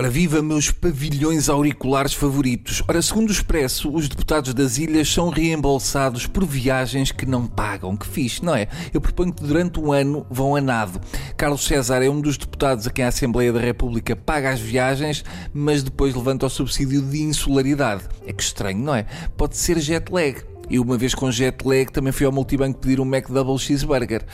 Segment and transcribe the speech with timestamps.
[0.00, 2.82] Ora, viva meus pavilhões auriculares favoritos.
[2.88, 7.94] Ora, segundo o Expresso, os deputados das ilhas são reembolsados por viagens que não pagam.
[7.94, 8.66] Que fixe, não é?
[8.94, 11.02] Eu proponho que durante um ano vão a nado.
[11.36, 15.22] Carlos César é um dos deputados a quem a Assembleia da República paga as viagens,
[15.52, 18.04] mas depois levanta o subsídio de insularidade.
[18.26, 19.04] É que estranho, não é?
[19.36, 20.49] Pode ser jet lag.
[20.70, 24.24] E uma vez com jet lag também fui ao multibanco pedir um McDouble Cheeseburger.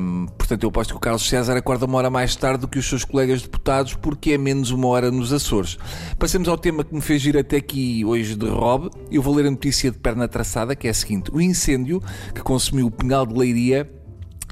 [0.00, 2.78] Um, portanto, eu aposto que o Carlos César acorda uma hora mais tarde do que
[2.78, 5.78] os seus colegas deputados porque é menos uma hora nos Açores.
[6.18, 8.90] Passemos ao tema que me fez ir até aqui hoje de Rob.
[9.10, 11.30] Eu vou ler a notícia de perna traçada, que é a seguinte.
[11.32, 12.02] O incêndio
[12.34, 13.88] que consumiu o Pingal de Leiria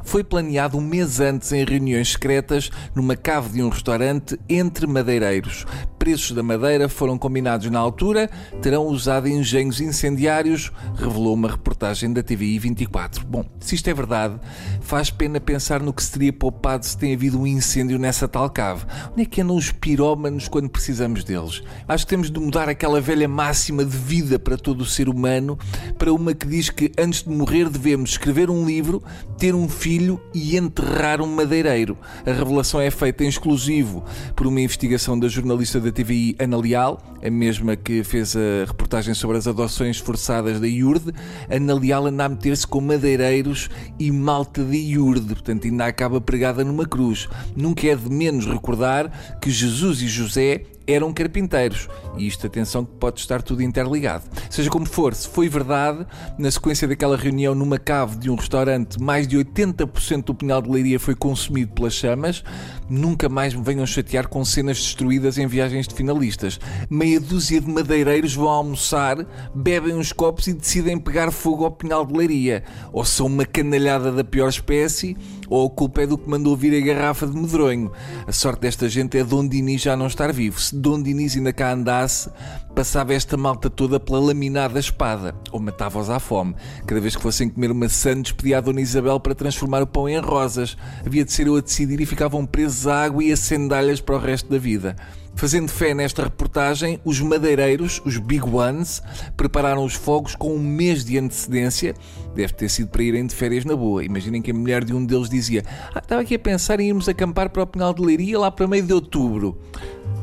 [0.04, 5.66] foi planeado um mês antes em reuniões secretas numa cave de um restaurante entre madeireiros
[6.00, 8.30] preços da madeira foram combinados na altura,
[8.62, 13.26] terão usado engenhos incendiários, revelou uma reportagem da TVI 24.
[13.26, 14.40] Bom, se isto é verdade,
[14.80, 18.48] faz pena pensar no que se teria poupado se tem havido um incêndio nessa tal
[18.48, 18.86] cave.
[19.12, 21.62] Onde é que andam os pirómanos quando precisamos deles?
[21.86, 25.58] Acho que temos de mudar aquela velha máxima de vida para todo o ser humano
[25.98, 29.02] para uma que diz que antes de morrer devemos escrever um livro,
[29.36, 31.98] ter um filho e enterrar um madeireiro.
[32.24, 34.02] A revelação é feita em exclusivo
[34.34, 38.64] por uma investigação da jornalista da da TVI Ana Leal, a mesma que fez a
[38.66, 41.12] reportagem sobre as adoções forçadas da IURD.
[41.50, 46.64] Ana Leal anda a meter-se com madeireiros e malta de IURD, portanto ainda acaba pregada
[46.64, 47.28] numa cruz.
[47.56, 51.88] Nunca é de menos recordar que Jesus e José eram carpinteiros.
[52.16, 54.24] E isto, atenção, que pode estar tudo interligado.
[54.48, 56.06] Seja como for, se foi verdade,
[56.38, 60.70] na sequência daquela reunião numa cave de um restaurante, mais de 80% do pinhal de
[60.70, 62.42] leiria foi consumido pelas chamas.
[62.88, 66.58] Nunca mais me venham chatear com cenas destruídas em viagens de finalistas.
[66.88, 72.04] Meia dúzia de madeireiros vão almoçar, bebem uns copos e decidem pegar fogo ao pinhal
[72.04, 72.64] de leiria.
[72.92, 75.16] Ou são uma canalhada da pior espécie,
[75.50, 77.90] ou a culpa é do que mandou vir a garrafa de medronho.
[78.26, 80.60] A sorte desta gente é Dom Dinis já não estar vivo.
[80.60, 82.30] Se Dom Dinis ainda cá andasse,
[82.74, 86.54] passava esta malta toda pela laminada espada, ou matava-os à fome.
[86.86, 90.08] Cada vez que fossem comer uma Santos, pedia a Dona Isabel para transformar o pão
[90.08, 90.76] em rosas.
[91.04, 94.14] Havia de ser eu a decidir e ficavam presos à água e a sandálias para
[94.14, 94.94] o resto da vida.
[95.34, 99.02] Fazendo fé nesta reportagem, os madeireiros, os Big Ones,
[99.36, 101.94] prepararam os fogos com um mês de antecedência.
[102.34, 104.04] Deve ter sido para irem de férias na boa.
[104.04, 105.64] Imaginem que a mulher de um deles dizia:
[105.94, 108.66] ah, Estava aqui a pensar em irmos acampar para o Pinal de Leiria lá para
[108.66, 109.58] meio de outubro.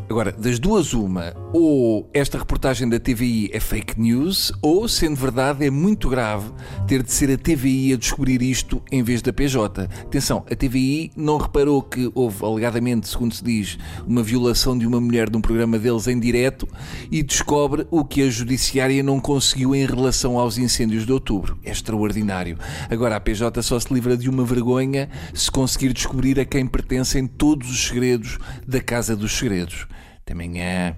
[0.10, 5.66] Agora, das duas, uma, ou esta reportagem da TVI é fake news, ou, sendo verdade,
[5.66, 6.50] é muito grave
[6.88, 9.84] ter de ser a TVI a descobrir isto em vez da PJ.
[9.84, 15.02] Atenção, a TVI não reparou que houve, alegadamente, segundo se diz, uma violação de uma
[15.02, 16.66] mulher de um programa deles em direto
[17.12, 21.60] e descobre o que a Judiciária não conseguiu em relação aos incêndios de outubro.
[21.66, 22.58] É extraordinário.
[22.90, 27.28] Agora, a PJ só se livra de uma vergonha se conseguir descobrir a quem pertencem
[27.28, 29.86] todos os segredos da Casa dos Segredos.
[30.28, 30.94] Até amanhã.